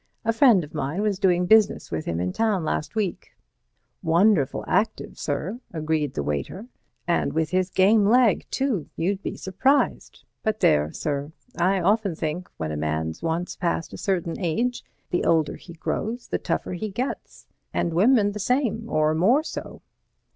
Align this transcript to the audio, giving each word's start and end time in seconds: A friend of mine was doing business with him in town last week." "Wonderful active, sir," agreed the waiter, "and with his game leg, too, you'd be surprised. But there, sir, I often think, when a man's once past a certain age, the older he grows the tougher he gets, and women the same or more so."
A 0.25 0.33
friend 0.33 0.63
of 0.63 0.73
mine 0.73 1.03
was 1.03 1.19
doing 1.19 1.45
business 1.45 1.91
with 1.91 2.05
him 2.05 2.19
in 2.19 2.33
town 2.33 2.65
last 2.65 2.95
week." 2.95 3.33
"Wonderful 4.01 4.65
active, 4.67 5.19
sir," 5.19 5.59
agreed 5.71 6.15
the 6.15 6.23
waiter, 6.23 6.65
"and 7.07 7.33
with 7.33 7.51
his 7.51 7.69
game 7.69 8.07
leg, 8.07 8.47
too, 8.49 8.89
you'd 8.95 9.21
be 9.21 9.37
surprised. 9.37 10.25
But 10.41 10.59
there, 10.59 10.91
sir, 10.91 11.33
I 11.55 11.79
often 11.81 12.15
think, 12.15 12.49
when 12.57 12.71
a 12.71 12.77
man's 12.77 13.21
once 13.21 13.55
past 13.55 13.93
a 13.93 13.97
certain 13.97 14.39
age, 14.39 14.83
the 15.11 15.23
older 15.23 15.55
he 15.55 15.73
grows 15.73 16.29
the 16.29 16.39
tougher 16.39 16.73
he 16.73 16.89
gets, 16.89 17.45
and 17.71 17.93
women 17.93 18.31
the 18.31 18.39
same 18.39 18.89
or 18.89 19.13
more 19.13 19.43
so." 19.43 19.83